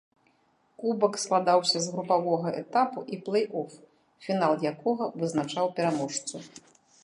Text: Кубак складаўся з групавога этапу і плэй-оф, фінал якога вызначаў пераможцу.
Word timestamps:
Кубак 0.83 1.13
складаўся 1.23 1.77
з 1.83 1.91
групавога 1.97 2.49
этапу 2.63 2.99
і 3.17 3.21
плэй-оф, 3.27 3.71
фінал 4.29 4.53
якога 4.73 5.13
вызначаў 5.21 5.65
пераможцу. 5.81 6.35